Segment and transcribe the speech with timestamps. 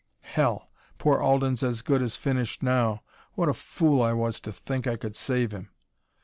[0.21, 0.71] "Hell!
[0.97, 3.03] Poor Alden's as good as finished now!
[3.33, 5.69] What a fool I was to think I could save him!"